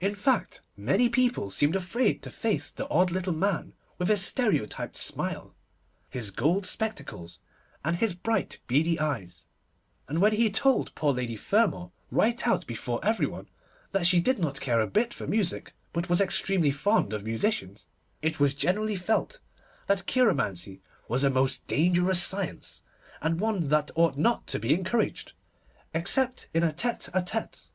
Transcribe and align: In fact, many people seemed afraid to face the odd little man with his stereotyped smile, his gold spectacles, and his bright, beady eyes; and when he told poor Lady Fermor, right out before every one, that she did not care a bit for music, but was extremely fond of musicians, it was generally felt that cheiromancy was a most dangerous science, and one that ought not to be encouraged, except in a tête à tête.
In 0.00 0.14
fact, 0.14 0.60
many 0.76 1.08
people 1.08 1.50
seemed 1.50 1.74
afraid 1.74 2.22
to 2.22 2.30
face 2.30 2.70
the 2.70 2.88
odd 2.88 3.10
little 3.10 3.32
man 3.32 3.72
with 3.98 4.06
his 4.06 4.24
stereotyped 4.24 4.96
smile, 4.96 5.56
his 6.08 6.30
gold 6.30 6.64
spectacles, 6.66 7.40
and 7.84 7.96
his 7.96 8.14
bright, 8.14 8.60
beady 8.68 8.96
eyes; 9.00 9.44
and 10.06 10.20
when 10.20 10.34
he 10.34 10.50
told 10.50 10.94
poor 10.94 11.12
Lady 11.12 11.34
Fermor, 11.34 11.90
right 12.12 12.46
out 12.46 12.64
before 12.68 13.04
every 13.04 13.26
one, 13.26 13.48
that 13.90 14.06
she 14.06 14.20
did 14.20 14.38
not 14.38 14.60
care 14.60 14.80
a 14.80 14.86
bit 14.86 15.12
for 15.12 15.26
music, 15.26 15.72
but 15.92 16.08
was 16.08 16.20
extremely 16.20 16.70
fond 16.70 17.12
of 17.12 17.24
musicians, 17.24 17.88
it 18.22 18.38
was 18.38 18.54
generally 18.54 18.94
felt 18.94 19.40
that 19.88 20.06
cheiromancy 20.06 20.78
was 21.08 21.24
a 21.24 21.28
most 21.28 21.66
dangerous 21.66 22.22
science, 22.22 22.82
and 23.20 23.40
one 23.40 23.66
that 23.66 23.90
ought 23.96 24.16
not 24.16 24.46
to 24.46 24.60
be 24.60 24.72
encouraged, 24.72 25.32
except 25.92 26.48
in 26.54 26.62
a 26.62 26.72
tête 26.72 27.10
à 27.10 27.26
tête. 27.26 27.70